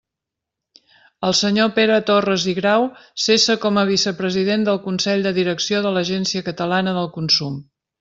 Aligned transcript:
El 1.27 1.35
senyor 1.39 1.69
Pere 1.75 1.99
Torres 2.07 2.47
i 2.55 2.57
Grau 2.61 2.89
cessa 3.27 3.59
com 3.67 3.79
a 3.83 3.87
vicepresident 3.93 4.67
del 4.71 4.83
Consell 4.91 5.27
de 5.31 5.39
Direcció 5.41 5.87
de 5.89 5.97
l'Agència 5.99 6.49
Catalana 6.53 7.01
del 7.03 7.17
Consum. 7.21 7.67